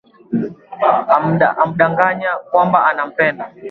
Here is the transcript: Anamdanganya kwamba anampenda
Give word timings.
Anamdanganya 1.15 2.31
kwamba 2.49 2.77
anampenda 2.89 3.43